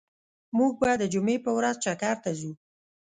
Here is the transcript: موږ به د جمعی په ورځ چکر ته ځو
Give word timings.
موږ 0.57 0.71
به 0.81 0.91
د 1.01 1.03
جمعی 1.13 1.37
په 1.45 1.51
ورځ 1.57 1.75
چکر 1.85 2.15
ته 2.23 2.31
ځو 2.39 2.51